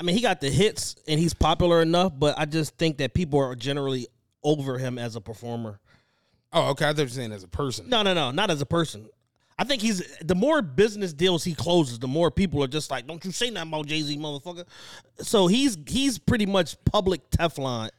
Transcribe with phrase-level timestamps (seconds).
[0.00, 3.14] I mean, he got the hits and he's popular enough, but I just think that
[3.14, 4.06] people are generally
[4.44, 5.80] over him as a performer.
[6.52, 6.84] Oh, okay.
[6.86, 7.88] I thought you were saying as a person.
[7.88, 9.08] No, no, no, not as a person.
[9.58, 13.08] I think he's the more business deals he closes, the more people are just like,
[13.08, 14.64] "Don't you say nothing about Jay Z, motherfucker."
[15.20, 17.90] So he's he's pretty much public Teflon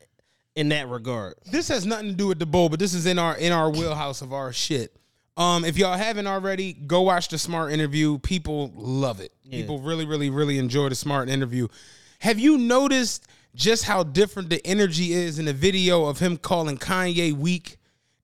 [0.55, 1.35] in that regard.
[1.51, 3.69] This has nothing to do with the bowl, but this is in our in our
[3.69, 4.95] wheelhouse of our shit.
[5.39, 8.19] Um, if y'all haven't already, go watch the smart interview.
[8.19, 9.31] People love it.
[9.49, 11.69] People really, really, really enjoy the smart interview.
[12.19, 16.77] Have you noticed just how different the energy is in the video of him calling
[16.77, 17.77] Kanye weak,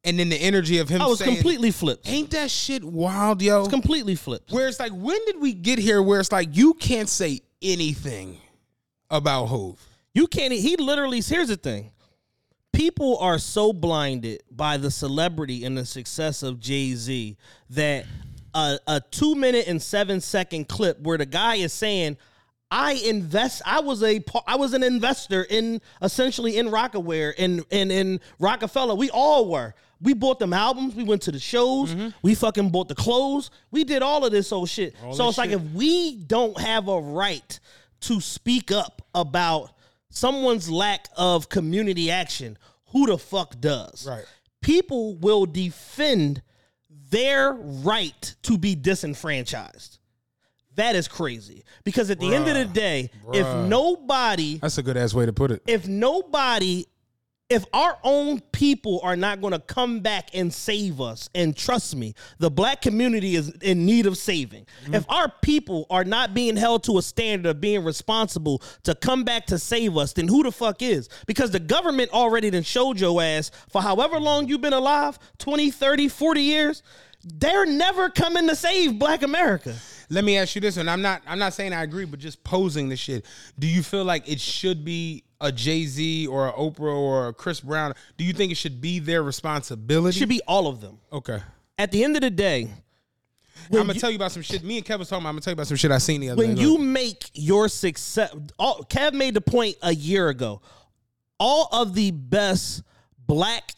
[0.03, 1.01] and then the energy of him?
[1.01, 2.07] I was saying, completely flipped.
[2.09, 3.61] Ain't that shit wild, yo?
[3.61, 4.51] It's completely flipped.
[4.51, 6.03] Where it's like, when did we get here?
[6.03, 8.37] Where it's like you can't say anything
[9.09, 9.81] about Hove.
[10.13, 10.51] You can't.
[10.53, 11.21] He literally.
[11.21, 11.91] Here's the thing.
[12.75, 17.37] People are so blinded by the celebrity and the success of Jay Z
[17.71, 18.05] that
[18.53, 22.17] a, a two minute and seven second clip where the guy is saying,
[22.69, 23.61] "I invest.
[23.65, 24.23] I was a.
[24.45, 28.95] I was an investor in essentially in Rocawear and and in Roc-A-Fella.
[28.95, 29.73] We all were.
[30.01, 30.93] We bought them albums.
[30.95, 31.95] We went to the shows.
[32.21, 33.49] We fucking bought the clothes.
[33.71, 34.95] We did all of this old shit.
[35.13, 37.57] so it's like if we don't have a right
[38.01, 39.71] to speak up about
[40.15, 44.07] someone's lack of community action, who the fuck does?
[44.07, 44.25] Right.
[44.61, 46.41] People will defend
[47.09, 49.99] their right to be disenfranchised.
[50.75, 51.63] That is crazy.
[51.83, 55.33] Because at the end of the day, if nobody That's a good ass way to
[55.33, 55.61] put it.
[55.67, 56.85] if nobody
[57.47, 61.95] if our own people are not going to come back and save us and trust
[61.95, 64.65] me the black community is in need of saving.
[64.83, 64.95] Mm-hmm.
[64.95, 69.23] If our people are not being held to a standard of being responsible to come
[69.23, 71.07] back to save us then who the fuck is?
[71.27, 75.69] Because the government already done showed your ass for however long you've been alive 20
[75.69, 76.83] 30 40 years
[77.23, 79.75] they're never coming to save black america.
[80.09, 82.43] Let me ask you this, and I'm not I'm not saying I agree, but just
[82.43, 83.25] posing the shit.
[83.57, 87.33] Do you feel like it should be a Jay Z or a Oprah or a
[87.33, 87.93] Chris Brown?
[88.17, 90.15] Do you think it should be their responsibility?
[90.15, 91.41] It should be all of them okay.
[91.77, 92.69] at the end of the day
[93.71, 94.63] I'm gonna tell you about some shit.
[94.63, 95.29] Me and Kev was talking about.
[95.29, 96.47] I'm gonna tell you about some shit I seen the other day.
[96.47, 96.61] when day.
[96.61, 100.61] you make your success all, kev made the point a year ago
[101.39, 102.83] all of the best
[103.27, 103.73] black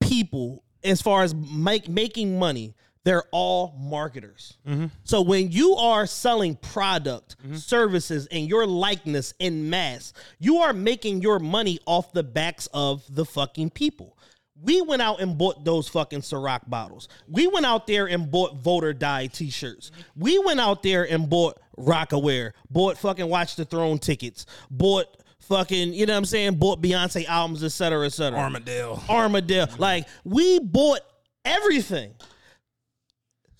[0.00, 2.74] people as far as make, making money
[3.04, 4.86] they're all marketers mm-hmm.
[5.04, 7.56] so when you are selling product mm-hmm.
[7.56, 13.02] services and your likeness in mass you are making your money off the backs of
[13.14, 14.16] the fucking people
[14.62, 17.08] we went out and bought those fucking Ciroc bottles.
[17.28, 19.90] We went out there and bought Vote or Die t-shirts.
[20.16, 25.06] We went out there and bought Rocawear, bought fucking Watch the Throne tickets, bought
[25.40, 28.38] fucking, you know what I'm saying, bought Beyonce albums, et cetera, et cetera.
[28.38, 29.02] Armadale.
[29.08, 29.68] Armadale.
[29.78, 31.00] Like we bought
[31.44, 32.14] everything.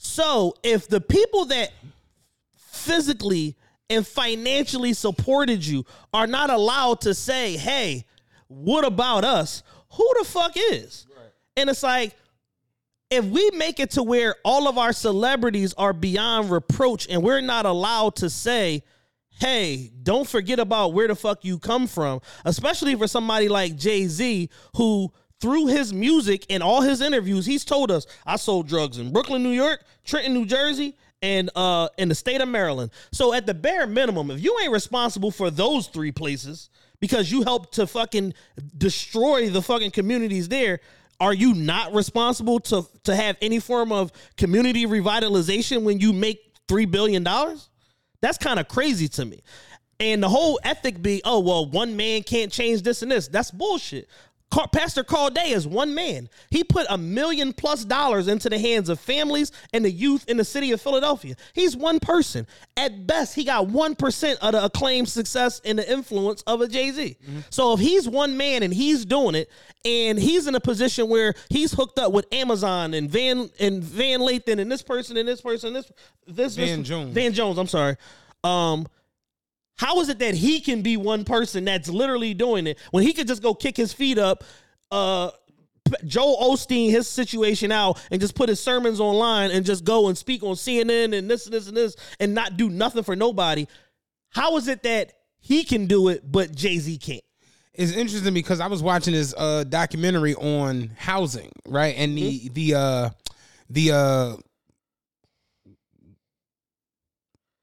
[0.04, 1.72] So if the people that
[2.56, 3.56] physically
[3.88, 8.04] and financially supported you are not allowed to say, hey,
[8.46, 9.62] what about us?
[9.92, 11.06] Who the fuck is?
[11.56, 12.14] And it's like,
[13.10, 17.40] if we make it to where all of our celebrities are beyond reproach and we're
[17.40, 18.82] not allowed to say,
[19.40, 24.06] hey, don't forget about where the fuck you come from, especially for somebody like Jay
[24.06, 28.98] Z, who through his music and all his interviews, he's told us, I sold drugs
[28.98, 32.90] in Brooklyn, New York, Trenton, New Jersey, and uh in the state of Maryland.
[33.12, 36.68] So at the bare minimum, if you ain't responsible for those three places
[37.00, 38.34] because you helped to fucking
[38.76, 40.80] destroy the fucking communities there,
[41.20, 46.52] are you not responsible to to have any form of community revitalization when you make
[46.68, 47.70] 3 billion dollars?
[48.20, 49.42] That's kind of crazy to me.
[50.00, 53.28] And the whole ethic be, oh well, one man can't change this and this.
[53.28, 54.08] That's bullshit.
[54.54, 56.28] Car- Pastor Carl Day is one man.
[56.50, 60.36] He put a million plus dollars into the hands of families and the youth in
[60.36, 61.34] the city of Philadelphia.
[61.54, 62.46] He's one person.
[62.76, 66.92] At best, he got 1% of the acclaimed success and the influence of a Jay
[66.92, 67.16] Z.
[67.50, 69.50] So if he's one man and he's doing it,
[69.84, 74.20] and he's in a position where he's hooked up with Amazon and Van and Van
[74.20, 75.92] Lathan and this person and this person and this
[76.26, 77.12] this Van this- Jones.
[77.12, 77.96] Van Jones, I'm sorry.
[78.44, 78.86] Um,
[79.76, 83.12] how is it that he can be one person that's literally doing it when he
[83.12, 84.44] could just go kick his feet up,
[84.90, 85.30] uh,
[86.06, 90.16] Joel Osteen his situation out and just put his sermons online and just go and
[90.16, 93.66] speak on CNN and this and this and this and not do nothing for nobody?
[94.30, 97.22] How is it that he can do it but Jay Z can't?
[97.74, 101.94] It's interesting because I was watching this uh, documentary on housing, right?
[101.98, 103.10] And the the uh,
[103.68, 104.36] the uh,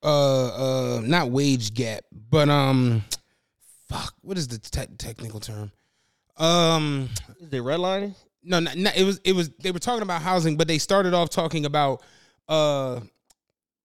[0.04, 3.04] uh, uh, not wage gap, but um,
[3.90, 5.72] fuck, what is the te- technical term?
[6.38, 7.10] Um,
[7.40, 8.16] Is they redlining?
[8.44, 11.14] no, not, not, it was it was they were talking about housing, but they started
[11.14, 12.02] off talking about
[12.50, 13.00] uh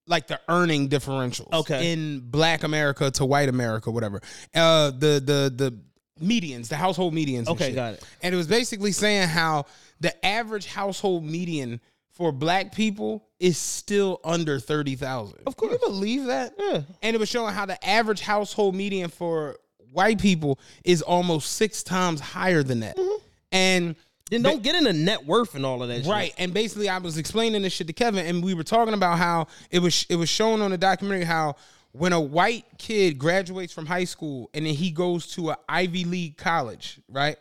[0.07, 1.93] like the earning differentials Okay.
[1.93, 4.21] in black America to white America, whatever.
[4.55, 5.79] Uh the the the
[6.25, 7.49] medians, the household medians.
[7.49, 8.05] Okay, got it.
[8.23, 9.67] And it was basically saying how
[10.01, 11.81] the average household median
[12.17, 15.39] for black people is still under 30,000.
[15.47, 15.73] Of course.
[15.73, 16.55] Can you believe that?
[16.59, 16.81] Yeah.
[17.03, 19.57] And it was showing how the average household median for
[19.93, 22.97] white people is almost six times higher than that.
[22.97, 23.25] Mm-hmm.
[23.53, 23.97] And
[24.31, 26.07] Then don't get into net worth and all of that shit.
[26.07, 29.19] Right, and basically, I was explaining this shit to Kevin, and we were talking about
[29.19, 31.57] how it was it was shown on the documentary how
[31.93, 36.05] when a white kid graduates from high school and then he goes to an Ivy
[36.05, 37.37] League college, right?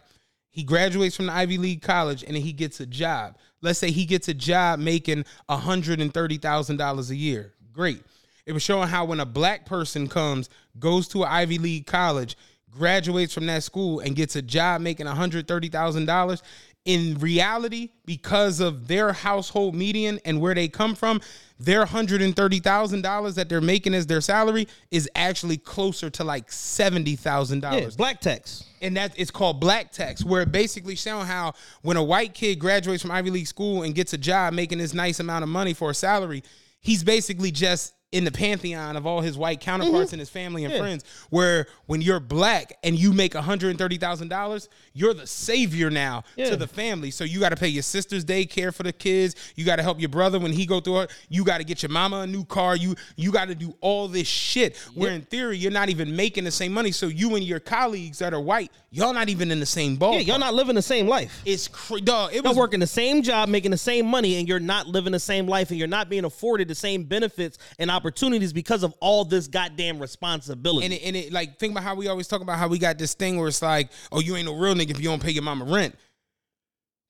[0.50, 3.38] He graduates from the Ivy League college and then he gets a job.
[3.66, 7.54] Let's say he gets a job making hundred and thirty thousand dollars a year.
[7.74, 8.04] Great.
[8.46, 12.38] It was showing how when a black person comes, goes to an Ivy League college,
[12.70, 16.42] graduates from that school, and gets a job making $130,000,
[16.86, 21.20] in reality, because of their household median and where they come from,
[21.60, 28.22] their $130,000 that they're making as their salary is actually closer to like $70,000 black
[28.22, 28.66] tax.
[28.84, 32.60] and that it's called black tax, where it basically showing how when a white kid
[32.60, 35.74] graduates from Ivy League school and gets a job making this nice amount of money
[35.74, 36.44] for a salary,
[36.82, 40.14] he's basically just in the pantheon of all his white counterparts mm-hmm.
[40.14, 40.80] and his family and Yeah.
[40.80, 41.04] friends.
[41.30, 46.50] Where when you're black and you make $130,000, you're the savior now Yeah.
[46.52, 47.12] to the family.
[47.12, 49.36] So you got to pay your sister's daycare for the kids.
[49.56, 51.12] You got to help your brother when he go through it.
[51.28, 52.78] You got to get your mama a new car.
[52.78, 54.78] You you got to do all this shit.
[54.94, 56.94] Where in theory you're not even making the same money.
[56.94, 60.14] So you and your colleagues that are white, y'all not even in the same ball.
[60.14, 61.42] Yeah, y'all not living the same life.
[61.46, 62.32] It's cra- dog.
[62.34, 65.12] It Y'all was working the same job, making the same money, and you're not living
[65.12, 68.05] the same life, and you're not being afforded the same benefits and opportunities
[68.54, 70.86] because of all this goddamn responsibility.
[70.86, 72.98] and it, and it like think about how we always talk about how we got
[72.98, 75.32] this thing where it's like, oh, you ain't no real nigga if you don't pay
[75.32, 75.96] your mama rent.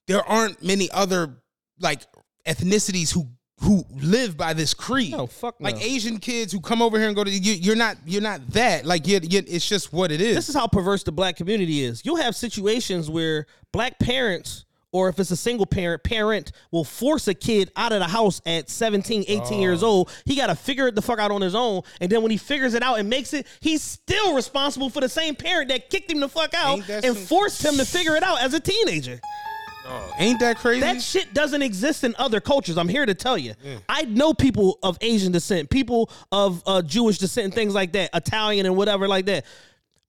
[0.07, 1.35] There aren't many other
[1.79, 2.01] like
[2.45, 3.27] ethnicities who
[3.61, 5.11] who live by this creed.
[5.11, 5.69] No, fuck no.
[5.69, 8.45] Like Asian kids who come over here and go to you, you're not you're not
[8.49, 8.85] that.
[8.85, 10.35] Like you it's just what it is.
[10.35, 12.01] this is how perverse the black community is.
[12.05, 14.65] You'll have situations where black parents,
[14.95, 18.39] or if it's a single parent, parent will force a kid out of the house
[18.45, 19.87] at 17, 18 years Oh.
[19.87, 20.11] old.
[20.23, 21.81] He got to figure it the fuck out on his own.
[21.99, 25.09] And then when he figures it out and makes it, he's still responsible for the
[25.09, 28.23] same parent that kicked him the fuck out and some- forced him to figure it
[28.23, 29.19] out as a teenager.
[30.17, 30.79] Ain't that crazy?
[30.79, 32.77] That shit doesn't exist in other cultures.
[32.77, 33.53] I'm here to tell you.
[33.89, 38.09] I know people of Asian descent, people of uh, Jewish descent, and things like that,
[38.13, 39.45] Italian and whatever like that.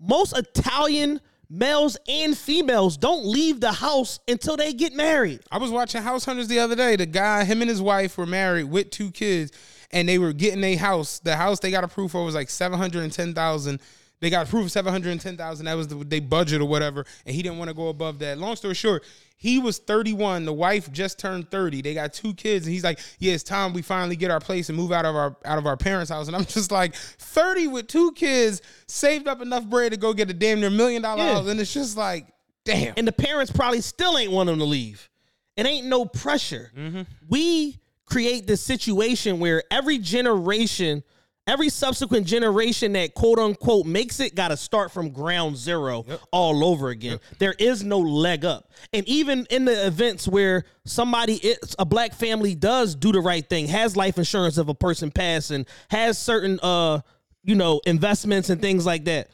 [0.00, 5.40] Most Italian males and females don't leave the house until they get married.
[5.50, 6.96] I was watching House Hunters the other day.
[6.96, 9.52] The guy, him and his wife were married with two kids,
[9.90, 11.18] and they were getting a house.
[11.20, 13.80] The house they got approved for was like seven hundred and ten thousand.
[14.20, 15.66] They got approved seven hundred and ten thousand.
[15.66, 18.38] That was the they budget or whatever, and he didn't want to go above that.
[18.38, 19.04] Long story short,
[19.36, 20.46] he was thirty one.
[20.46, 21.82] The wife just turned thirty.
[21.82, 24.70] They got two kids, and he's like, "Yeah, it's time we finally get our place
[24.70, 27.66] and move out of our out of our parents' house." And I'm just like, thirty
[27.68, 31.22] with two kids, saved up enough bread to go get a damn near million dollar
[31.22, 31.34] Yeah.
[31.34, 32.26] house, and it's just like,
[32.64, 32.94] damn.
[32.96, 35.10] And the parents probably still ain't want them to leave.
[35.58, 36.70] It ain't no pressure.
[36.74, 37.02] Mm-hmm.
[37.28, 41.02] We create this situation where every generation,
[41.46, 46.64] every subsequent generation that quote unquote makes it got to start from ground zero all
[46.64, 47.20] over again.
[47.38, 48.70] There is no leg up.
[48.92, 53.48] And even in the events where somebody, it's a black family does do the right
[53.48, 57.00] thing, has life insurance if a person passing, has certain, uh,
[57.42, 59.28] you know, investments and things like that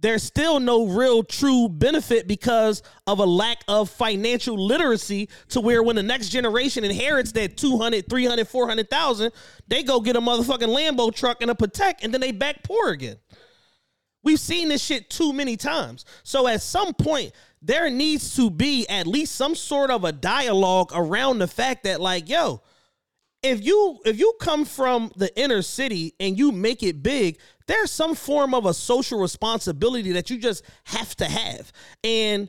[0.00, 5.82] there's still no real true benefit because of a lack of financial literacy to where
[5.82, 9.32] when the next generation inherits that 200 300 400,000
[9.68, 12.90] they go get a motherfucking Lambo truck and a Patek and then they back poor
[12.90, 13.16] again.
[14.22, 16.04] We've seen this shit too many times.
[16.22, 20.92] So at some point there needs to be at least some sort of a dialogue
[20.94, 22.62] around the fact that like yo
[23.42, 27.90] if you if you come from the inner city and you make it big there's
[27.92, 31.70] some form of a social responsibility that you just have to have.
[32.02, 32.48] And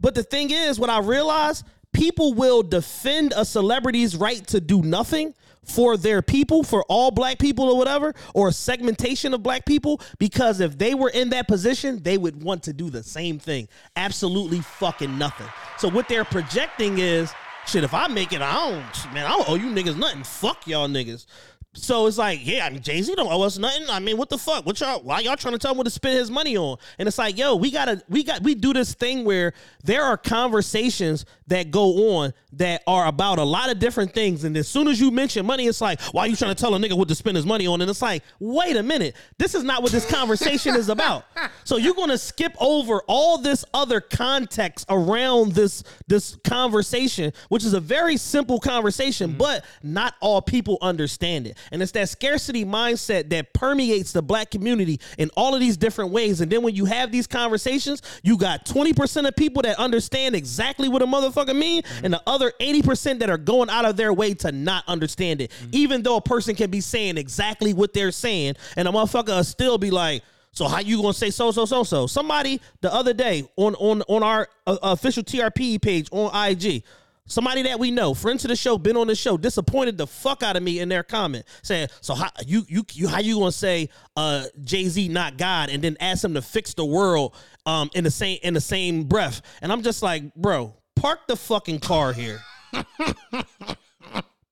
[0.00, 1.62] but the thing is what i realize
[1.92, 5.32] people will defend a celebrity's right to do nothing
[5.64, 10.60] for their people for all black people or whatever or segmentation of black people because
[10.60, 13.68] if they were in that position they would want to do the same thing.
[13.94, 15.46] Absolutely fucking nothing.
[15.78, 17.32] So what they're projecting is
[17.66, 20.22] shit if i make it i don't man i don't owe you niggas nothing.
[20.24, 21.26] Fuck y'all niggas
[21.74, 23.88] so it's like, yeah, I mean, Jay Z don't owe us nothing.
[23.88, 24.66] I mean, what the fuck?
[24.66, 25.00] What y'all?
[25.00, 26.76] Why y'all trying to tell him what to spend his money on?
[26.98, 30.18] And it's like, yo, we gotta, we got, we do this thing where there are
[30.18, 34.86] conversations that go on that are about a lot of different things, and as soon
[34.86, 37.14] as you mention money, it's like, why you trying to tell a nigga what to
[37.14, 37.80] spend his money on?
[37.80, 41.24] And it's like, wait a minute, this is not what this conversation is about.
[41.64, 47.72] So you're gonna skip over all this other context around this this conversation, which is
[47.72, 49.38] a very simple conversation, mm-hmm.
[49.38, 51.56] but not all people understand it.
[51.70, 56.10] And it's that scarcity mindset that permeates the black community in all of these different
[56.10, 56.40] ways.
[56.40, 60.88] And then when you have these conversations, you got 20% of people that understand exactly
[60.88, 64.34] what a motherfucker mean, and the other 80% that are going out of their way
[64.34, 65.52] to not understand it.
[65.72, 69.44] Even though a person can be saying exactly what they're saying, and a motherfucker will
[69.44, 70.22] still be like,
[70.54, 72.06] so how you gonna say so so so so?
[72.06, 76.84] Somebody the other day on on on our uh, official TRP page on IG,
[77.26, 80.42] somebody that we know, friends to the show, been on the show, disappointed the fuck
[80.42, 83.52] out of me in their comment, saying, "So how you you you how you gonna
[83.52, 87.34] say uh Jay Z not God and then ask him to fix the world
[87.66, 91.36] um in the same in the same breath?" And I'm just like, bro, park the
[91.36, 92.40] fucking car here.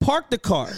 [0.00, 0.70] park the car.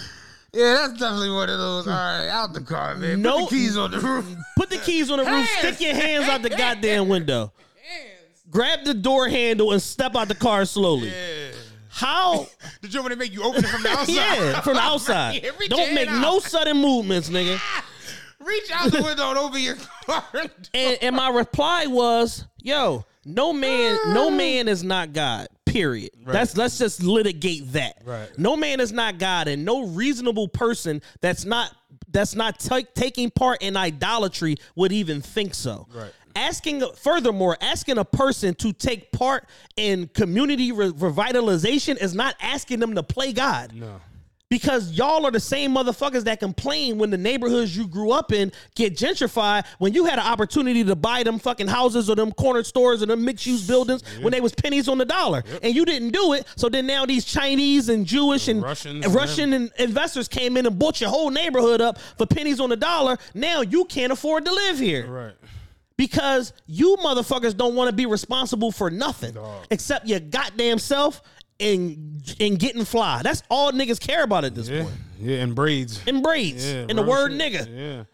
[0.55, 1.87] Yeah, that's definitely one of those.
[1.87, 3.23] All right, out the car, man.
[3.23, 4.35] No- Put the keys on the roof.
[4.57, 5.49] Put the keys on the roof.
[5.59, 7.53] Stick your hands out the goddamn window.
[7.83, 8.43] Hands.
[8.51, 11.09] Grab the door handle and step out the car slowly.
[11.09, 11.32] Yeah.
[11.93, 12.47] How?
[12.83, 14.13] Did you want to make you open it from the outside?
[14.13, 15.43] Yeah, from the outside.
[15.69, 17.61] Don't make hand no sudden movements, nigga.
[18.41, 20.25] Reach out the window and open your car.
[20.75, 25.49] And, and my reply was, "Yo, no man, no man is not God.
[25.65, 26.11] Period.
[26.27, 28.03] That's let's just litigate that.
[28.05, 28.29] Right.
[28.39, 31.75] No man is not God, and no reasonable person that's not
[32.11, 35.87] that's not ta- taking part in idolatry would even think so.
[35.95, 36.13] Right.
[36.37, 39.47] Asking, furthermore, asking a person to take part
[39.77, 43.73] in community re- revitalization is not asking them to play God.
[43.75, 44.01] No.
[44.51, 48.53] because y'all are the same motherfuckers that complain when the neighborhoods you grew up in
[48.75, 52.63] get gentrified when you had an opportunity to buy them fucking houses or them corner
[52.63, 55.43] stores or them mixed use buildings when they was pennies on the dollar.
[55.63, 59.15] And you didn't do it so then now these chinese and jewish and Russians, and
[59.15, 62.77] russian and investors came in and bought your whole neighborhood up for pennies on the
[62.77, 63.17] dollar.
[63.33, 65.07] Now you can't afford to live here.
[65.11, 65.33] Right.
[66.07, 69.67] Because you motherfuckers don't want to be responsible for nothing Dog.
[69.71, 71.23] except your goddamn self
[71.61, 73.23] and and getting fly.
[73.23, 74.83] That's all niggas care about at this Yeah.
[74.83, 74.95] point.
[75.21, 76.01] Yeah, and braids.
[76.09, 76.67] And braids.
[76.67, 77.41] Yeah, and the word shit.
[77.41, 77.97] nigga.
[77.99, 78.05] Yeah.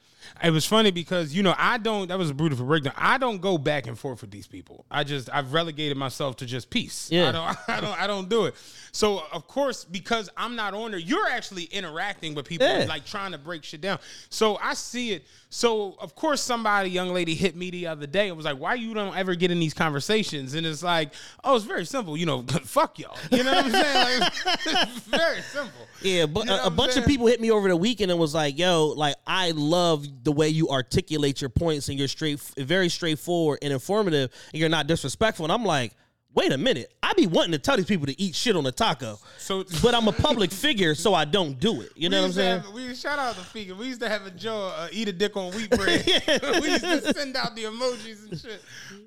[0.47, 2.09] It was funny because you know I don't.
[2.09, 2.92] That was a beautiful breakdown.
[2.97, 4.85] I don't go back and forth with these people.
[4.90, 7.09] I just I've relegated myself to just peace.
[7.11, 7.30] Yeah.
[7.30, 7.57] I don't.
[7.68, 8.02] I don't.
[8.02, 8.54] I don't do it.
[8.92, 12.85] So of course because I'm not on there, you're actually interacting with people, Yeah.
[12.87, 13.99] like trying to break shit down.
[14.28, 15.25] So I see it.
[15.50, 18.75] So of course somebody, young lady, hit me the other day and was like, "Why
[18.75, 22.17] you don't ever get in these conversations?" And it's like, "Oh, it's very simple.
[22.17, 23.17] You know, fuck y'all.
[23.31, 24.21] You know what I'm saying?
[24.21, 24.33] Like,
[24.67, 27.05] it's very simple." Yeah, but You know a, a bunch saying?
[27.05, 30.33] of people hit me over the weekend and was like, "Yo, like I love the
[30.33, 34.87] way you articulate your points and you're straight, very straightforward and informative, and you're not
[34.87, 35.93] disrespectful." And I'm like,
[36.35, 38.73] "Wait a minute, I be wanting to tell these people to eat shit on a
[38.73, 41.92] taco, So- but I'm a public figure, so I don't do it.
[41.97, 43.75] You know what I'm saying?" have- we shout out the figure.
[43.75, 46.04] We used to have a Joe uh, eat a dick on wheat bread.
[46.62, 48.62] we used to send out the emojis and shit.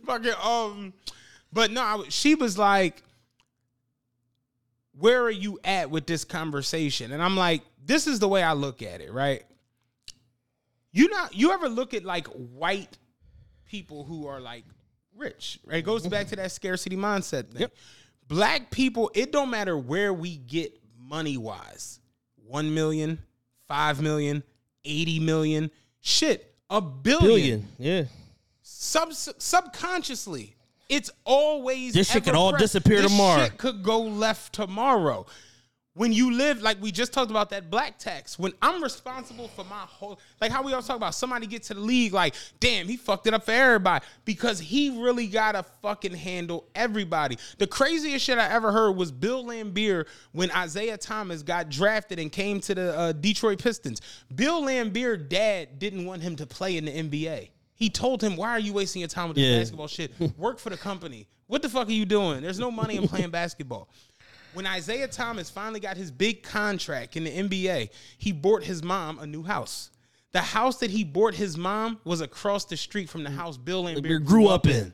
[0.05, 0.93] Fucking um,
[1.53, 3.03] but no, I, she was like,
[4.97, 8.53] "Where are you at with this conversation?" And I'm like, "This is the way I
[8.53, 9.43] look at it, right?
[10.91, 12.97] You not you ever look at like white
[13.65, 14.65] people who are like
[15.17, 15.77] rich, right?
[15.77, 17.61] It goes back to that scarcity mindset thing.
[17.61, 17.73] Yep.
[18.27, 21.99] Black people, it don't matter where we get money wise.
[22.47, 23.19] 1 million,
[23.67, 24.43] 5 million,
[24.85, 27.25] 80 million, shit, a billion.
[27.27, 28.03] Billion, yeah.
[28.61, 30.55] Sub subconsciously.
[30.89, 33.43] It's always This shit could all disappear This tomorrow.
[33.45, 35.25] Shit could go left tomorrow.
[35.93, 39.65] When you live, like we just talked about that black tax, when I'm responsible for
[39.65, 42.87] my whole, like how we all talk about somebody get to the league, like, damn,
[42.87, 47.37] he fucked it up for everybody because he really got to fucking handle everybody.
[47.57, 52.31] The craziest shit I ever heard was Bill Laimbeer when Isaiah Thomas got drafted and
[52.31, 53.99] came to the uh, Detroit Pistons.
[54.33, 57.49] Bill Laimbeer dad didn't want him to play in the NBA.
[57.75, 59.59] He told him, "Why are you wasting your time with this Yeah.
[59.59, 60.13] basketball shit?
[60.37, 61.27] Work for the company.
[61.47, 62.41] What the fuck are you doing?
[62.41, 63.89] There's no money in playing basketball."
[64.53, 69.19] When Isaiah Thomas finally got his big contract in the NBA, he bought his mom
[69.19, 69.89] a new house.
[70.31, 73.35] The house that he bought his mom was across the street from the mm.
[73.35, 74.93] house Bill Laimbeer grew up in.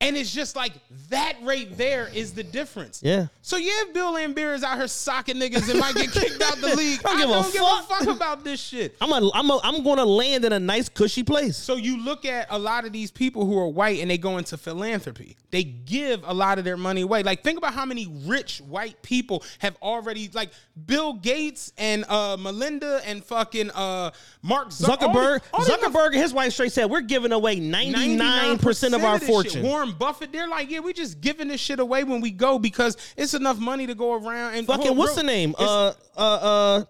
[0.00, 0.72] And it's just like
[1.08, 3.00] that right there is the difference.
[3.02, 3.28] Yeah.
[3.40, 6.56] So yeah, if Bill Laimbeer is out here socking niggas and might get kicked out
[6.58, 7.00] the league.
[7.06, 7.80] I don't I give a don't give fuck.
[8.02, 8.96] a fuck about this shit.
[9.00, 11.56] I'm a, I'm a, I'm going to land in a nice cushy place.
[11.56, 14.36] So you look at a lot of these people who are white and they go
[14.36, 15.36] into philanthropy.
[15.50, 17.22] They give a lot of their money away.
[17.22, 20.50] Like think about how many rich white people have already like
[20.86, 24.10] Bill Gates and uh Melinda and fucking uh
[24.42, 28.94] Mark Zuck- Zuckerberg, all the Zuckerberg and his wife straight said we're giving away 99%
[28.94, 29.62] of our fortune.
[29.62, 29.64] Shit.
[29.84, 32.96] Warren Buffett, they're like, yeah, we're just giving this shit away when we go because
[33.16, 34.54] it's enough money to go around.
[34.54, 35.54] And Fucking what's real- the name?
[35.58, 36.84] Uh uh uh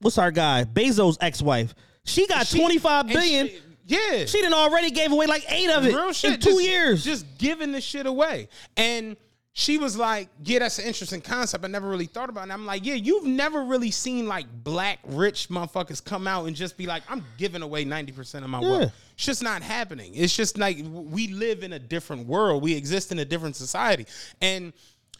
[0.00, 0.64] what's our guy?
[0.64, 1.74] Bezos ex-wife.
[2.04, 3.10] She got she- 25.
[3.10, 6.34] She, yeah, She done already gave away like 8 of it real shit.
[6.34, 7.04] in 2 just- years.
[7.04, 8.48] just giving this shit away.
[8.76, 9.16] And
[9.52, 11.64] she was like, "Yeah, that's an interesting concept.
[11.64, 12.42] I never really thought about." it.
[12.44, 16.54] And I'm like, "Yeah, you've never really seen like black rich motherfuckers come out and
[16.54, 18.70] just be like, I'm giving away ninety percent of my Yeah.
[18.70, 20.14] wealth." It's just not happening.
[20.14, 22.62] It's just like we live in a different world.
[22.62, 24.06] We exist in a different society.
[24.40, 24.72] And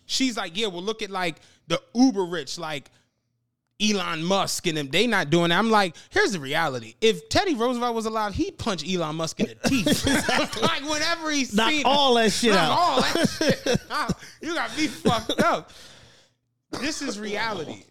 [0.06, 1.36] she's like, "Yeah, well, look at like
[1.68, 2.90] the uber rich, like."
[3.82, 5.58] Elon Musk and them, they not doing that.
[5.58, 6.96] I'm like, here's the reality.
[7.00, 10.06] If Teddy Roosevelt was alive, he'd punch Elon Musk in the teeth.
[10.60, 12.78] like whenever he's Knock seen all that shit out.
[12.78, 13.28] all that
[13.64, 14.12] shit out.
[14.42, 15.70] You got me fucked up.
[16.72, 17.84] This is reality.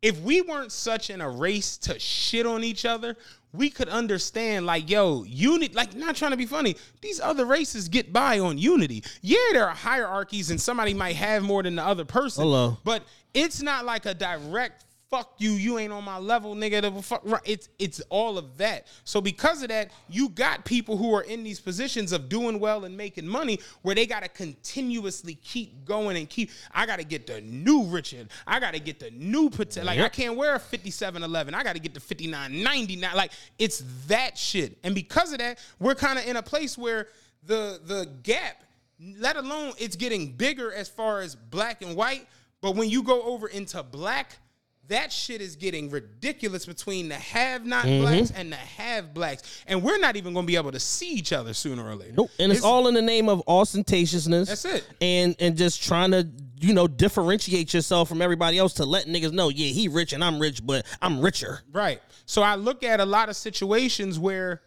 [0.00, 3.18] If we weren't such in a race to shit on each other,
[3.56, 6.76] we could understand like, yo, unity, like not trying to be funny.
[7.00, 9.02] These other races get by on unity.
[9.22, 12.42] Yeah, there are hierarchies and somebody might have more than the other person.
[12.44, 12.78] Hello.
[12.84, 13.02] But
[13.34, 16.82] it's not like a direct fuck you, you ain't on my level, nigga.
[16.82, 17.40] the fuck- right.
[17.44, 18.86] It's it's all of that.
[19.04, 22.84] So because of that, you got people who are in these positions of doing well
[22.84, 26.50] and making money where they gotta continuously keep going and keep.
[26.72, 28.28] I gotta get the new Richard.
[28.46, 29.84] I gotta get the new Patek.
[29.84, 31.54] Like I can't wear a 5711.
[31.54, 33.16] I gotta get the 5999.
[33.16, 34.78] Like it's that shit.
[34.82, 37.08] And because of that, we're kind of in a place where
[37.44, 38.62] the the gap,
[39.18, 42.26] let alone it's getting bigger as far as black and white.
[42.60, 44.38] But when you go over into black,
[44.88, 48.02] that shit is getting ridiculous between the have not Mm-hmm.
[48.02, 49.62] blacks and the have blacks.
[49.66, 52.14] And we're not even gonna be able to see each other sooner or later.
[52.16, 52.30] Nope.
[52.38, 54.46] And it's, all in the name of ostentatiousness.
[54.48, 54.88] That's it.
[55.00, 56.28] And and just trying to,
[56.60, 60.22] you know, differentiate yourself from everybody else to let niggas know, yeah, he rich and
[60.24, 61.60] I'm rich, but I'm richer.
[61.72, 62.00] Right.
[62.24, 64.62] So I look at a lot of situations where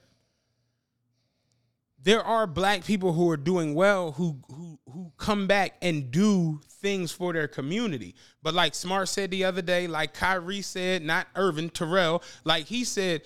[2.01, 6.60] there are black people who are doing well who who who come back and do
[6.82, 8.15] things for their community.
[8.41, 12.84] But like Smart said the other day, like Kyrie said, not Irving, Terrell, like he
[12.84, 13.24] said,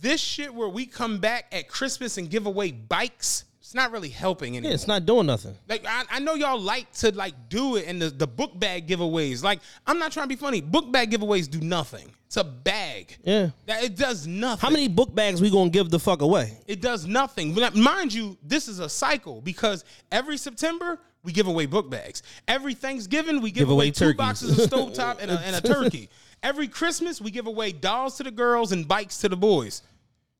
[0.00, 4.10] this shit where we come back at Christmas and give away bikes, it's not really
[4.10, 4.68] helping anymore.
[4.68, 5.56] Yeah, it's not doing nothing.
[5.66, 8.86] Like I, I know y'all like to like do it and the, the book bag
[8.86, 9.42] giveaways.
[9.42, 10.60] Like I'm not trying to be funny.
[10.60, 12.12] Book bag giveaways do nothing.
[12.26, 13.16] It's a bag.
[13.24, 13.48] Yeah.
[13.64, 14.60] That it does nothing.
[14.60, 16.58] How many book bags we gonna give the fuck away?
[16.66, 17.56] It does nothing.
[17.74, 22.22] Mind you, this is a cycle because every September we give away book bags.
[22.46, 25.60] Every Thanksgiving we give, Give away away, two boxes of stovetop and a, and a
[25.66, 26.10] turkey.
[26.42, 29.80] Every Christmas we give away dolls to the girls and bikes to the boys.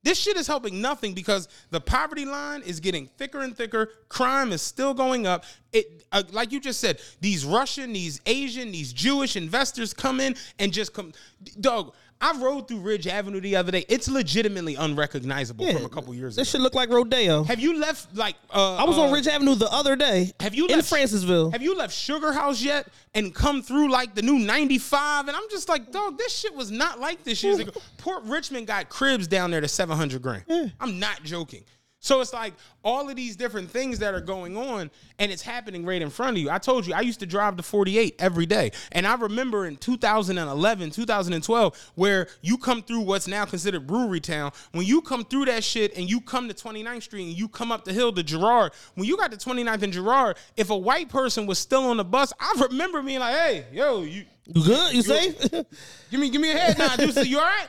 [0.05, 3.91] This shit is helping nothing because the poverty line is getting thicker and thicker.
[4.11, 5.45] Crime is still going up.
[5.73, 10.37] It, uh, like you just said, these Russian, these Asian, these Jewish investors come in
[10.59, 11.13] and just come.
[11.59, 13.85] Dog, I rode through Ridge Avenue the other day.
[13.87, 16.41] It's legitimately unrecognizable from a couple years ago.
[16.41, 16.59] This ago.
[16.59, 17.45] shit look like Rodeo.
[17.45, 18.37] Have you left like?
[18.49, 20.33] Uh, I was uh, on Ridge Avenue the other day.
[20.41, 21.53] Have you in left Francisville?
[21.53, 25.29] Have you left Sugar House yet and come through like the new 95?
[25.29, 27.73] And I'm just like, dog, this shit was not like this years ago.
[27.99, 30.73] Port Richmond got cribs down there to 700 grand.
[30.81, 31.65] I'm not joking.
[32.05, 32.53] So it's like
[32.85, 36.37] all of these different things that are going on and it's happening right in front
[36.37, 36.51] of you.
[36.51, 38.73] I told you I used to drive to 48 every day.
[38.93, 44.53] And I remember in 2011, 2012, where you come through what's now considered Brewery Town,
[44.73, 47.73] when you come through that shit and you come to 29th Street and you come
[47.73, 51.09] up the hill to Girard, when you got to 29th and Girard, if a white
[51.09, 54.95] person was still on the bus, I remember being like, hey, yo, you You good?
[54.95, 55.41] You safe?
[56.11, 57.27] give me give me a head nod, dude.
[57.27, 57.69] You all right?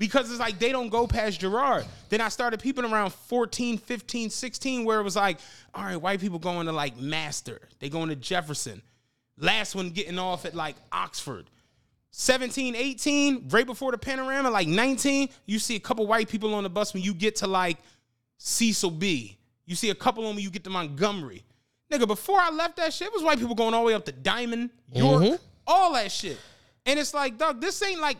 [0.00, 1.84] Because it's like they don't go past Girard.
[2.08, 5.38] Then I started peeping around 14, 15, 16, where it was like,
[5.74, 7.60] all right, white people going to like Master.
[7.80, 8.80] They going to Jefferson.
[9.36, 11.50] Last one getting off at like Oxford.
[12.12, 16.62] 17, 18, right before the panorama, like 19, you see a couple white people on
[16.62, 17.76] the bus when you get to like
[18.38, 19.36] Cecil B.
[19.66, 21.44] You see a couple on when you get to Montgomery.
[21.92, 24.06] Nigga, before I left that shit, it was white people going all the way up
[24.06, 25.34] to Diamond, York, mm-hmm.
[25.66, 26.38] all that shit.
[26.86, 28.16] And it's like, dog, this ain't like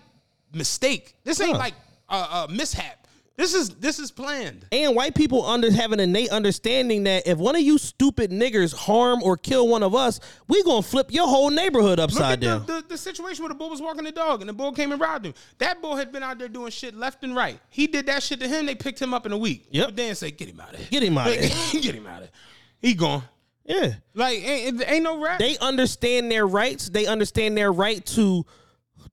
[0.52, 1.16] mistake.
[1.24, 1.58] This ain't Huh.
[1.58, 1.74] like
[2.08, 2.96] a, a mishap.
[3.36, 4.66] This is this is planned.
[4.70, 8.74] And white people under have an innate understanding that if one of you stupid niggers
[8.74, 12.66] harm or kill one of us, we gonna flip your whole neighborhood upside down.
[12.66, 14.92] the, the, the situation where the bull was walking the dog and the bull came
[14.92, 15.32] and robbed him.
[15.56, 17.58] That bull had been out there doing shit left and right.
[17.70, 18.66] He did that shit to him.
[18.66, 19.68] They picked him up in a week.
[19.70, 19.86] Yep.
[19.86, 20.88] But then say, get him out of here.
[20.90, 21.80] Get him out of here.
[21.80, 22.30] get him out of here.
[22.82, 23.22] He gone.
[23.64, 23.94] yeah.
[24.14, 25.38] Like ain't, ain't no rap.
[25.38, 26.90] They understand their rights.
[26.90, 28.44] They understand their right to.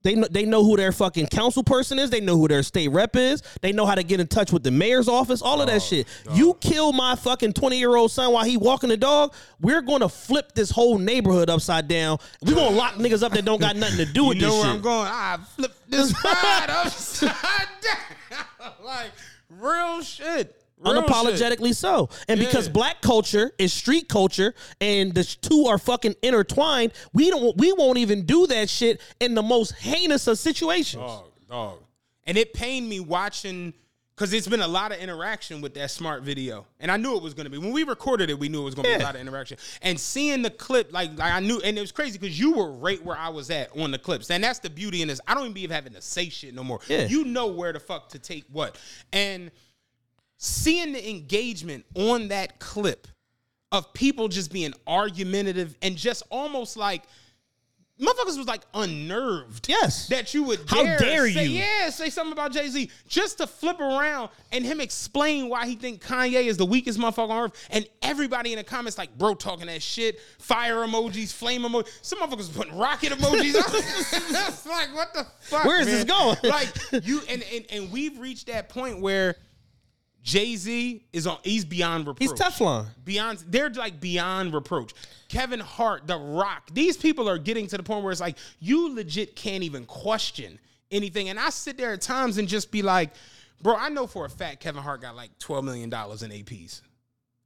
[0.08, 2.08] They know, they know who their fucking council person is.
[2.08, 3.42] They know who their state rep is.
[3.60, 5.42] They know how to get in touch with the mayor's office.
[5.42, 6.06] All of that shit.
[6.32, 9.34] You kill my fucking twenty year old son while he walking the dog.
[9.60, 12.16] We're gonna flip this whole neighborhood upside down.
[12.40, 14.54] We gonna lock niggas up that don't got nothing to do you with know this
[14.54, 14.76] where shit.
[14.76, 15.08] I'm going?
[15.12, 17.34] I flip this ride upside
[17.82, 18.72] down.
[18.82, 19.10] like
[19.50, 20.58] real shit.
[20.80, 21.06] Real shit.
[21.06, 22.08] unapologetically so.
[22.28, 27.56] And because black culture is street culture and the two are fucking intertwined, we don't
[27.56, 31.02] we won't even do that shit in the most heinous of situations.
[31.02, 31.78] Dog, dog.
[32.24, 33.72] And it pained me watching
[34.18, 36.66] because it's been a lot of interaction with that smart video.
[36.80, 37.56] And I knew it was going to be.
[37.56, 39.58] When we recorded it, we knew it was going to be a lot of interaction.
[39.80, 42.72] And seeing the clip, like, like I knew, and it was crazy because you were
[42.72, 44.30] right where I was at on the clips.
[44.30, 45.20] And that's the beauty in this.
[45.28, 46.80] I don't even be having to say shit no more.
[46.88, 47.06] Yeah.
[47.06, 48.76] You know where the fuck to take what.
[49.12, 49.52] And
[50.38, 53.06] seeing the engagement on that clip
[53.70, 57.02] of people just being argumentative and just almost like
[58.00, 59.68] motherfuckers was like unnerved.
[59.68, 60.08] Yes.
[60.08, 61.58] That you would How dare, dare say, you?
[61.60, 66.02] Yeah, say something about Jay-Z just to flip around and him explain why he think
[66.02, 67.68] Kanye is the weakest motherfucker on earth.
[67.70, 71.88] And everybody in the comments like, bro, talking that shit, fire emojis, flame emojis.
[72.02, 73.54] Some motherfuckers putting rocket emojis.
[74.48, 75.64] It's like, what the fuck?
[75.64, 76.36] Where is this going?
[76.42, 76.68] Like
[77.04, 79.36] you and, and and we've reached that point where
[80.22, 82.30] Jay-Z is on he's beyond reproach.
[82.30, 82.86] He's Teflon.
[83.04, 84.92] Beyond, they're like beyond reproach.
[85.28, 88.94] Kevin Hart, The Rock, these people are getting to the point where it's like you
[88.94, 90.58] legit can't even question
[90.90, 91.28] anything.
[91.28, 93.10] And I sit there at times and just be like,
[93.62, 96.82] bro, I know for a fact Kevin Hart got like twelve million dollars in APs,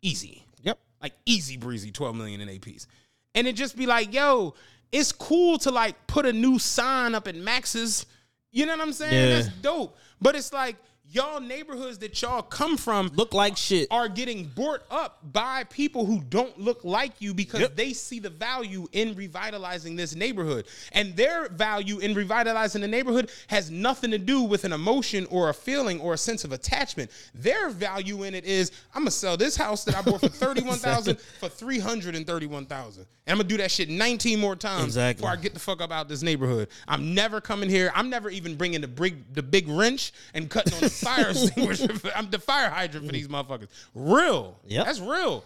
[0.01, 0.79] easy, Yep.
[1.03, 2.87] like easy breezy, twelve million in APs,
[3.35, 4.55] and it just be like, yo,
[4.91, 8.07] it's cool to like put a new sign up in Max's.
[8.51, 9.13] You know what I'm saying?
[9.31, 9.37] Yeah.
[9.43, 9.97] That's dope.
[10.21, 10.77] But it's like
[11.13, 13.87] y'all neighborhoods that y'all come from Look like shit.
[13.91, 17.77] are getting bought up by people who don't look like you because Yep.
[17.77, 20.67] they see the value in revitalizing this neighborhood.
[20.93, 25.51] And their value in revitalizing the neighborhood has nothing to do with an emotion or
[25.51, 27.11] a feeling or a sense of attachment.
[27.35, 31.19] Their value in it is I'm gonna sell this house that I bought for 31,000
[31.41, 33.07] for 331,000.
[33.27, 35.23] And I'm gonna do that shit 19 more times Exactly.
[35.23, 36.69] before I get the fuck up out this neighborhood.
[36.89, 37.93] I'm never coming here.
[37.95, 41.95] I'm never even bringing the big the big wrench and cutting on the fire extinguisher.
[41.99, 43.69] for- I'm the fire hydrant for these motherfuckers.
[43.95, 44.59] Real.
[44.67, 44.87] Yep.
[44.87, 45.45] That's real.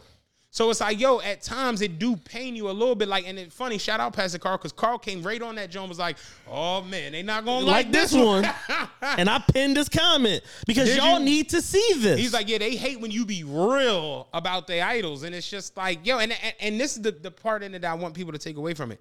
[0.51, 3.09] So it's like, yo, at times it do pain you a little bit.
[3.09, 5.91] Like, and it's funny, shout out Pastor Carl, because Carl came right on that joint
[5.91, 6.17] was like,
[6.49, 8.49] oh man, they not gonna like, Like this one.
[9.03, 11.25] and I pinned this comment because Did y'all you?
[11.27, 12.19] need to see this.
[12.19, 15.77] He's like, yeah, they hate when you be real about their idols, and it's just
[15.77, 18.15] like, yo, and and, and this is the the part in it that I want
[18.15, 19.01] people to take away from it.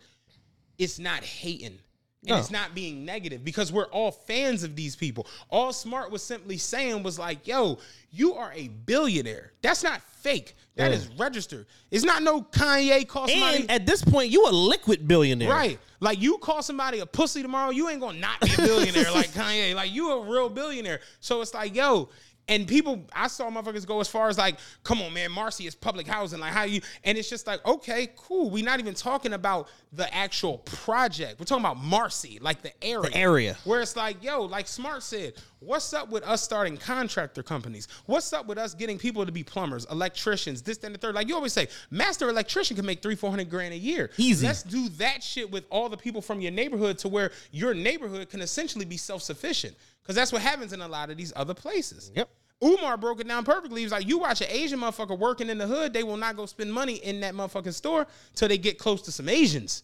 [0.78, 1.80] It's not hating.
[2.26, 2.38] And No.
[2.40, 5.28] it's not being negative because we're all fans of these people.
[5.50, 7.78] All Smart was simply saying was like, yo,
[8.12, 9.52] you are a billionaire.
[9.62, 10.56] That's not fake.
[10.76, 10.98] That Yeah.
[10.98, 11.68] is registered.
[11.92, 13.58] It's not no Kanye call somebody.
[13.62, 15.50] and at this point, you a liquid billionaire.
[15.50, 15.80] Right.
[16.00, 19.30] Like you call somebody a pussy tomorrow, you ain't gonna not be a billionaire like
[19.32, 19.76] Kanye.
[19.76, 21.00] Like you a real billionaire.
[21.20, 22.10] So it's like, yo,
[22.48, 25.74] and people, I saw motherfuckers go as far as like, come on, man, Marcy is
[25.74, 26.40] public housing.
[26.40, 28.50] Like how you and it's just like, okay, cool.
[28.50, 31.40] We're not even talking about the actual project.
[31.40, 33.10] We're talking about Marcy, like the area.
[33.10, 33.58] The area.
[33.64, 35.34] Where it's like, yo, like Smart said,
[35.66, 37.88] what's up with us starting contractor companies?
[38.06, 41.16] What's up with us getting people to be plumbers, electricians, this, and the third?
[41.16, 44.12] Like you always say, master electrician can make three, four hundred grand a year.
[44.18, 44.46] Easy.
[44.46, 48.30] Let's do that shit with all the people from your neighborhood to where your neighborhood
[48.30, 49.76] can essentially be self-sufficient.
[50.02, 52.12] Because that's what happens in a lot of these other places.
[52.16, 52.30] Yep.
[52.64, 53.82] Umar broke it down perfectly.
[53.82, 56.38] He was like, you watch an Asian motherfucker working in the hood, they will not
[56.38, 59.84] go spend money in that motherfucking store till they get close to some Asians.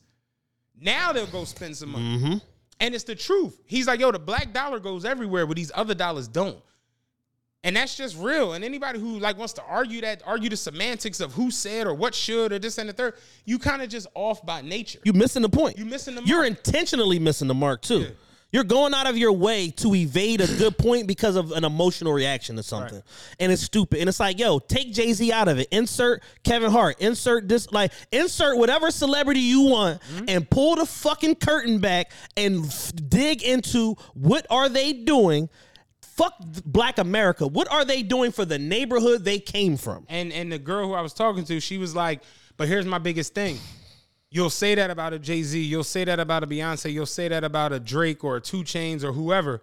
[0.80, 2.18] Now they'll go spend some money.
[2.18, 2.38] Mm-hmm.
[2.82, 3.62] And it's the truth.
[3.66, 6.58] He's like, yo, the black dollar goes everywhere, but these other dollars don't.
[7.64, 8.54] And that's just real.
[8.54, 11.94] And anybody who like wants to argue that, argue the semantics of who said or
[11.94, 13.14] what should or this and the third,
[13.46, 15.00] you kind of just off by nature.
[15.04, 15.78] You're missing the point.
[15.78, 18.08] You missing the You're intentionally missing the mark too.
[18.52, 22.12] You're going out of your way to evade a good point because of an emotional
[22.12, 23.02] reaction to something.
[23.40, 24.00] And it's stupid.
[24.00, 25.70] And it's like, yo, take Jay Z out of it.
[25.72, 27.00] Insert Kevin Hart.
[27.00, 30.26] Insert this, like, insert whatever celebrity you want Mm-hmm.
[30.28, 35.48] and pull the fucking curtain back and f- dig into what are they doing.
[36.02, 36.34] Fuck
[36.66, 37.48] Black America.
[37.48, 40.06] What are they doing for the neighborhood they came from?
[40.10, 42.22] And and the girl who I was talking to, she was like,
[42.58, 43.58] "But here's my biggest thing.
[44.34, 45.62] You'll say that about a Jay Z.
[45.62, 46.92] You'll say that about a Beyonce.
[46.92, 49.62] You'll say that about a Drake or a 2 Chainz or whoever.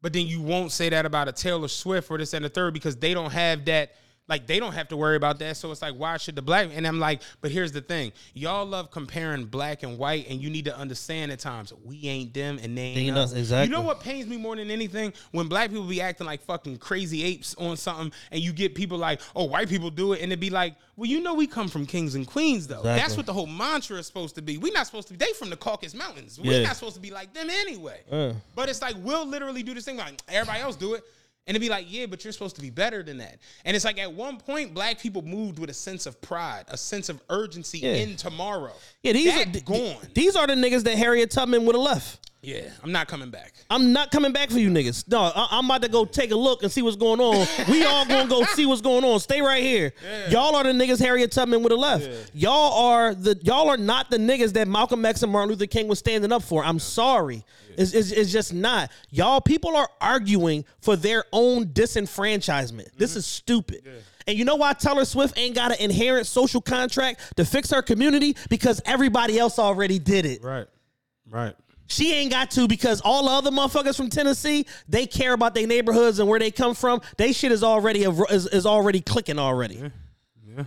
[0.00, 2.72] But then you won't say that about a Taylor Swift or this and the third
[2.72, 3.92] because they don't have that.
[4.28, 5.56] Like they don't have to worry about that.
[5.56, 6.68] So it's like, why should the black?
[6.72, 10.50] And I'm like, but here's the thing: y'all love comparing black and white, and you
[10.50, 13.32] need to understand at times we ain't them and they ain't, ain't us.
[13.32, 13.66] exactly.
[13.70, 16.76] You know what pains me more than anything when black people be acting like fucking
[16.78, 20.32] crazy apes on something, and you get people like, oh, white people do it, and
[20.32, 22.80] it be like, well, you know, we come from kings and queens though.
[22.80, 23.00] Exactly.
[23.00, 24.58] That's what the whole mantra is supposed to be.
[24.58, 25.24] we not supposed to be.
[25.24, 26.38] They from the Caucasus Mountains.
[26.38, 26.66] We're Yeah.
[26.66, 28.00] not supposed to be like them anyway.
[28.10, 28.32] Uh.
[28.54, 31.04] But it's like we'll literally do this thing like everybody else do it.
[31.48, 33.38] And it'd be like, yeah, but you're supposed to be better than that.
[33.64, 36.76] And it's like at one point, black people moved with a sense of pride, a
[36.76, 37.94] sense of urgency Yeah.
[37.94, 38.74] in tomorrow.
[39.02, 39.96] Yeah, these that are th- gone.
[40.14, 42.30] These are the niggas that Harriet Tubman would have left.
[42.40, 43.52] Yeah, I'm not coming back.
[43.68, 45.08] I'm not coming back for you niggas.
[45.08, 47.46] No, I- I'm about to go take a look and see what's going on.
[47.68, 49.18] We all gonna go see what's going on.
[49.20, 49.92] Stay right here.
[50.30, 52.30] Y'all are the niggas Harriet Tubman would have left.
[52.34, 55.88] Y'all are the y'all are not the niggas that Malcolm X and Martin Luther King
[55.88, 56.64] was standing up for.
[56.64, 57.44] I'm sorry.
[57.76, 58.90] It's, it's, it's just not.
[59.10, 62.88] Y'all people are arguing for their own disenfranchisement.
[62.96, 63.18] This mm-hmm.
[63.18, 63.82] is stupid.
[64.26, 67.80] And you know why Taylor Swift ain't got an inherent social contract to fix her
[67.82, 68.36] community?
[68.50, 70.42] Because everybody else already did it.
[70.42, 70.66] Right.
[71.30, 71.54] Right.
[71.88, 75.66] She ain't got to because all the other motherfuckers from Tennessee, they care about their
[75.66, 77.00] neighborhoods and where they come from.
[77.16, 79.90] They shit is already is, is already clicking already.
[80.56, 80.64] Yeah.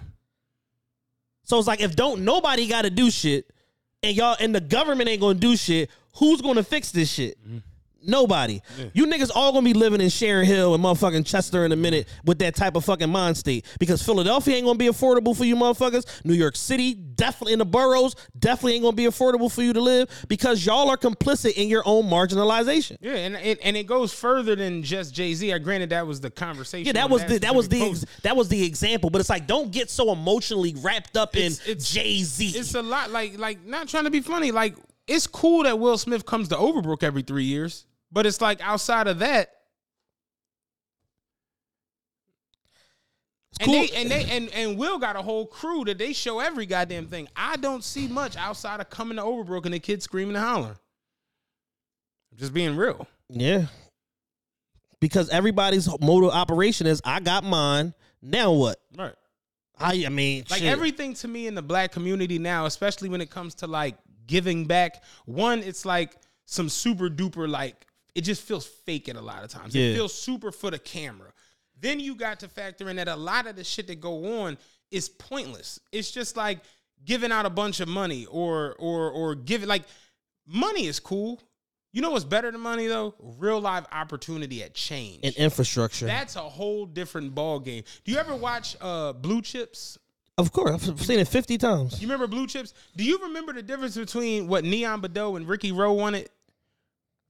[1.43, 3.45] So it's like if don't nobody got to do shit,
[4.01, 7.37] and y'all and the government ain't gonna do shit, who's gonna fix this shit?
[7.47, 7.61] Mm.
[8.03, 8.61] Nobody.
[8.93, 12.07] You niggas all gonna be living in Sharon Hill and motherfucking Chester in a minute
[12.25, 13.65] with that type of fucking mind state.
[13.79, 16.05] Because Philadelphia ain't gonna be affordable for you motherfuckers.
[16.25, 19.81] New York City, definitely in the boroughs, definitely ain't gonna be affordable for you to
[19.81, 22.97] live because y'all are complicit in your own marginalization.
[23.01, 25.53] Yeah, and it, and it goes further than just Jay Z.
[25.53, 26.87] I granted that was the conversation.
[26.87, 29.47] Yeah, that was the that was the ex- that was the example, but it's like
[29.47, 32.49] don't get so emotionally wrapped up in It's- Jay Z.
[32.57, 34.51] It's a lot like like not trying to be funny.
[34.51, 34.75] Like
[35.07, 39.07] it's cool that Will Smith comes to Overbrook every three years, but it's like outside
[39.07, 39.49] of that.
[43.59, 43.81] And cool.
[43.81, 47.07] they and they and, and Will got a whole crew that they show every goddamn
[47.07, 47.27] thing.
[47.35, 50.77] I don't see much outside of coming to Overbrook and the kids screaming and hollering.
[52.35, 53.07] Just being real.
[53.29, 53.67] Yeah.
[54.99, 57.93] Because everybody's mode of operation is I got mine.
[58.21, 58.79] Now what?
[58.97, 59.13] Right.
[59.77, 60.69] I I mean Like shit.
[60.69, 63.95] everything to me in the black community now, especially when it comes to like
[64.27, 69.21] giving back, one, it's like some super duper like it just feels fake at a
[69.21, 69.75] lot of times.
[69.75, 69.85] Yeah.
[69.87, 71.31] It feels super for the camera.
[71.79, 74.57] Then you got to factor in that a lot of the shit that go on
[74.91, 75.79] is pointless.
[75.91, 76.59] It's just like
[77.05, 79.83] giving out a bunch of money or or or giving like
[80.45, 81.41] money is cool.
[81.93, 83.15] You know what's better than money though?
[83.19, 85.21] Real life opportunity at change.
[85.23, 86.05] and infrastructure.
[86.05, 87.83] That's a whole different ball game.
[88.05, 89.97] Do you ever watch uh Blue Chips?
[90.37, 92.01] of course, I've seen it 50 times.
[92.01, 92.73] You remember Blue Chips?
[92.95, 96.29] Do you remember the difference between what Neon Bodeaux and Ricky Roe wanted?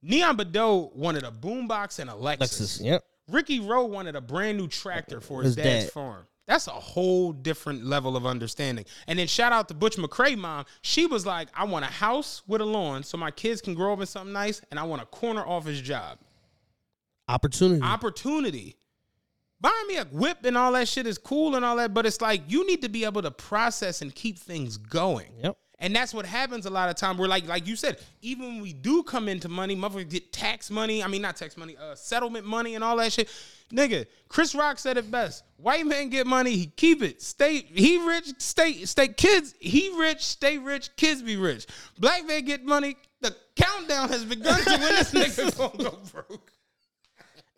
[0.02, 2.38] Neon Bodeaux wanted a boombox and a Lexus.
[2.38, 2.84] Lexus.
[2.84, 3.04] Yep.
[3.28, 5.92] Ricky Roe wanted a brand new tractor for his, His dad's dad.
[5.92, 6.26] farm.
[6.48, 8.84] That's a whole different level of understanding.
[9.06, 10.64] And then shout out to Butch McRae mom.
[10.82, 13.92] She was like, I want a house with a lawn so my kids can grow
[13.92, 16.18] up in something nice, and I want a corner office job.
[17.28, 17.80] Opportunity.
[17.82, 18.76] opportunity.
[19.60, 22.20] Buying me a whip and all that shit is cool and all that, but it's
[22.20, 25.28] like you need to be able to process and keep things going.
[25.40, 25.56] Yep.
[25.82, 27.18] And that's what happens a lot of time.
[27.18, 30.70] We're like, like you said, even when we do come into money, motherfuckers get tax
[30.70, 31.02] money.
[31.02, 33.28] I mean, not tax money, uh, settlement money and all that shit.
[33.74, 35.42] Nigga, Chris Rock said it best.
[35.56, 37.20] White man get money, he keep it.
[37.20, 39.08] Stay, he rich, stay, stay.
[39.08, 40.94] Kids, he rich, stay rich.
[40.94, 41.66] Kids be rich.
[41.98, 42.96] Black man get money.
[43.20, 46.52] The countdown has begun to when this nigga gonna go broke.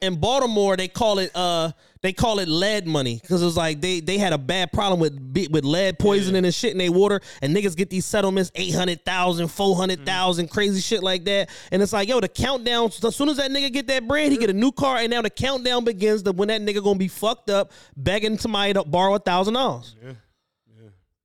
[0.01, 1.73] in Baltimore, they call it uh
[2.05, 5.01] they call it lead money because it was like they they had a bad problem
[5.01, 9.49] with with lead poisoning and shit in their water, and niggas get these settlements 800,000,
[9.49, 10.53] 400,000, mm-hmm.
[10.53, 12.91] crazy shit like that, and it's like yo, the countdown.
[13.03, 15.23] As soon as that nigga get that bread, he get a new car, and now
[15.23, 19.15] the countdown begins to when that nigga gonna be fucked up, begging somebody to borrow
[19.15, 19.97] a thousand dollars.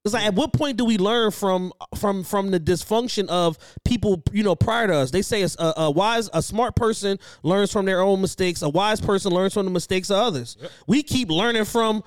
[0.05, 4.23] It's like at what point do we learn from from from the dysfunction of people
[4.31, 5.11] you know prior to us?
[5.11, 8.61] They say a, a, uh, a wise, a smart person learns from their own mistakes.
[8.61, 10.55] A wise person learns from the mistakes of others.
[10.87, 12.03] We keep learning from.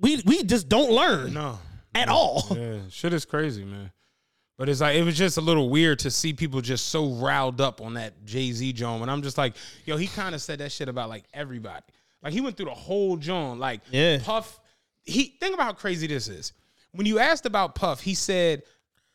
[0.00, 1.58] We we just don't learn No.
[1.94, 2.46] at all.
[2.50, 3.92] Yeah, shit is crazy, man.
[4.56, 7.60] But it's like it was just a little weird to see people just so riled
[7.60, 9.02] up on that Jay Z John.
[9.02, 9.54] And I'm just like,
[9.84, 11.84] yo, he kind of said that shit about like everybody.
[12.22, 13.58] Like he went through the whole John.
[13.58, 14.18] Like Yeah.
[14.22, 14.60] Puff.
[15.02, 16.52] He think about how crazy this is.
[16.94, 18.62] When you asked about Puff, he said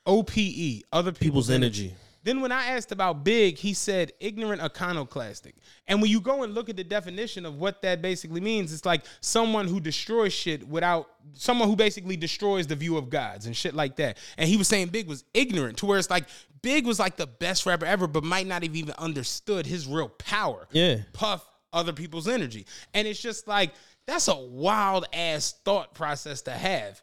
[0.05, 1.95] OPE, other people's, People's energy.
[2.23, 5.55] Then when I asked about big, he said ignorant iconoclastic.
[5.87, 8.85] And when you go and look at the definition of what that basically means, it's
[8.85, 13.55] like someone who destroys shit without someone who basically destroys the view of gods and
[13.55, 14.17] shit like that.
[14.37, 16.25] And he was saying Big was ignorant to where it's like
[16.61, 20.09] Big was like the best rapper ever, but might not have even understood his real
[20.09, 20.67] power.
[20.71, 20.97] Yeah.
[21.13, 22.65] Puff other people's energy.
[22.93, 23.71] And it's just like
[24.05, 27.01] that's a wild ass thought process to have.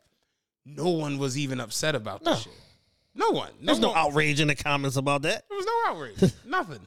[0.66, 2.52] No one was even upset about this shit.
[3.14, 3.50] No one.
[3.60, 3.96] No There's no one.
[3.98, 5.44] outrage in the comments about that.
[5.48, 6.32] There was no outrage.
[6.46, 6.80] Nothing.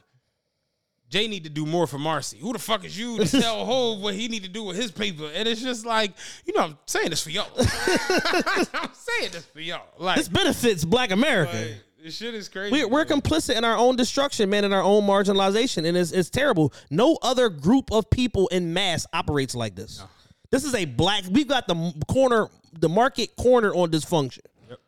[1.08, 2.38] Jay need to do more for Marcy.
[2.38, 4.92] Who the fuck is you to tell Hove what he need to do with his
[4.92, 5.28] paper?
[5.34, 6.12] And it's just like,
[6.44, 7.48] you know, I'm saying this for y'all.
[7.58, 9.82] I'm saying this for y'all.
[9.98, 11.56] Like, This benefits Black America.
[11.56, 12.72] like, this shit is crazy.
[12.72, 16.30] We're, we're complicit in our own destruction, man, in our own marginalization, and it's, it's
[16.30, 16.72] terrible.
[16.90, 20.02] No other group of people in mass operates like this.
[20.50, 21.24] This is a black.
[21.30, 24.40] We've got the corner, the market corner on dysfunction.
[24.68, 24.78] Yep.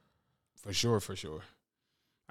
[0.57, 1.42] for sure, for sure.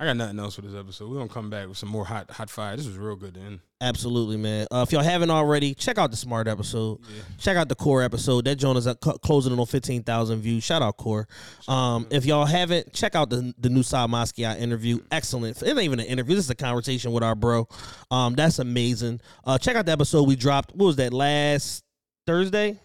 [0.01, 1.11] I got nothing else for this episode.
[1.11, 2.75] We're gonna come back with some more hot hot fire.
[2.75, 3.61] This was real good then.
[3.81, 4.65] Absolutely, man.
[4.71, 6.99] Uh, if y'all haven't already, check out the smart episode.
[7.37, 8.45] Check out the core episode.
[8.45, 10.63] That joint is at closing in on fifteen thousand views.
[10.63, 11.27] Shout out core.
[11.67, 15.01] Um, if y'all haven't, check out the the new Saad Moscow interview.
[15.11, 15.61] Excellent.
[15.61, 16.35] It ain't even an interview.
[16.35, 17.67] This is a conversation with our bro.
[18.09, 19.21] Um, that's amazing.
[19.45, 20.73] Uh, check out the episode we dropped.
[20.73, 21.83] What was that last
[22.25, 22.79] Thursday?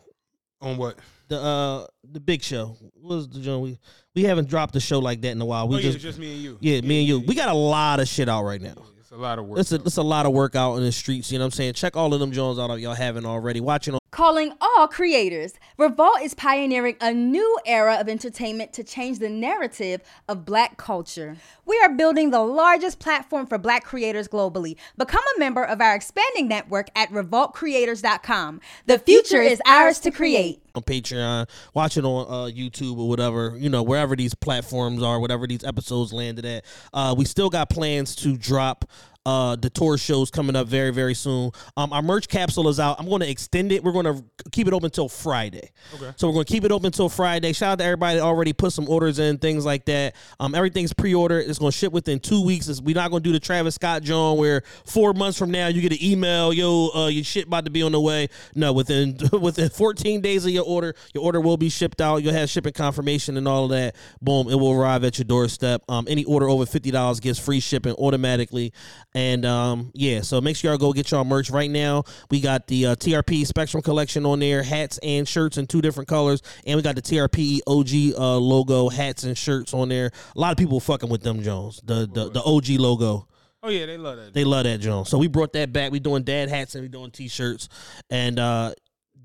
[0.61, 0.98] On what?
[1.28, 2.76] The uh the big show.
[2.94, 3.78] What was the joint we
[4.14, 5.68] we haven't dropped a show like that in a while.
[5.68, 6.58] We oh, yeah, just just me and you.
[6.60, 7.20] yeah, me and you.
[7.20, 8.76] We got a lot of shit out right now.
[8.98, 9.60] It's a lot of work.
[9.60, 11.30] It's a, it's a lot of work out in the streets.
[11.30, 11.74] You know what I'm saying?
[11.74, 13.60] Check all of them Jones out if y'all haven't already.
[13.60, 19.18] Watching on Calling all creators, Revolt is pioneering a new era of entertainment to change
[19.18, 21.37] the narrative of black culture.
[21.66, 24.76] We are building the largest platform for black creators globally.
[24.96, 28.62] Become a member of our expanding network at revoltcreators.com.
[28.87, 30.62] The future is ours to create.
[30.74, 35.20] on Patreon, watch it on uh, YouTube or whatever, you know, wherever these platforms are,
[35.20, 36.64] whatever these episodes landed at.
[36.94, 38.87] Uh, we still got plans to drop
[39.26, 41.50] uh, the tour shows coming up very, very soon.
[41.76, 42.98] Um, our merch capsule is out.
[42.98, 43.82] I'm going to extend it.
[43.84, 45.70] We're going to keep it open until Friday.
[45.94, 46.12] Okay.
[46.16, 47.52] So we're going to keep it open until Friday.
[47.52, 50.14] Shout out to everybody that already put some orders in, things like that.
[50.40, 51.40] Um, everything's pre-ordered.
[51.48, 52.68] It's going to ship within two weeks.
[52.68, 55.66] It's- We're not going to do the Travis Scott John where four months from now
[55.66, 58.28] you get an email, yo, uh, your shit about to be on the way.
[58.54, 62.22] No, within within 14 days of your order, your order will be shipped out.
[62.22, 63.96] You'll have shipping confirmation and all of that.
[64.22, 65.82] Boom, it will arrive at your doorstep.
[65.88, 68.72] Um, any order over fifty dollars gets free shipping automatically.
[69.16, 72.05] And um, yeah, so make sure y'all go get y'all merch right now.
[72.31, 76.07] We got the uh, TRP Spectrum collection on there, hats and shirts in two different
[76.07, 80.11] colors, and we got the TRP OG uh, logo hats and shirts on there.
[80.37, 83.26] A lot of people fucking with them Jones, the the, the OG logo.
[83.62, 84.35] oh yeah, they love that.
[84.35, 85.09] They love that Jones.
[85.09, 85.92] So we brought that back.
[85.92, 87.70] We doing dad hats and we doing t-shirts.
[88.11, 88.74] And uh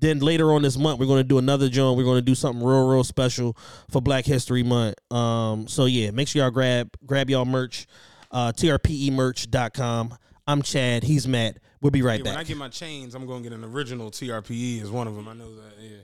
[0.00, 1.98] then later on this month we're gonna do another John.
[1.98, 3.58] We're gonna do something real, real special
[3.90, 4.94] for Black History Month.
[5.12, 7.86] Um so yeah, make sure y'all grab grab y'all merch.
[8.32, 10.16] Uh trpemerch.com.
[10.46, 11.58] I'm Chad, he's Matt.
[11.80, 14.82] We'll be right Yeah, when I get my chains, I'm gonna get an original TRPE
[14.82, 15.28] as one of them.
[15.28, 15.72] I know that.
[15.80, 15.96] Yeah,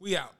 [0.00, 0.34] we out.